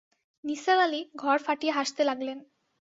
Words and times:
নিসার 0.43 0.77
আলি 0.79 1.01
ঘর 1.15 1.37
ফাটিয়ে 1.45 1.73
হাসতে 1.73 2.01
লাগলেন। 2.03 2.37